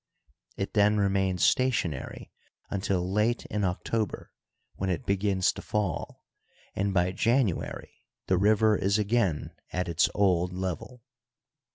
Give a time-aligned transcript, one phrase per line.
[0.57, 2.31] It then remains stationary
[2.71, 4.31] until late in October,
[4.73, 6.25] when it begins to fall,
[6.75, 11.03] and by January the river is again at its old level.